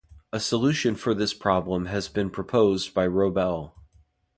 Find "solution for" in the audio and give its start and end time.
0.39-1.13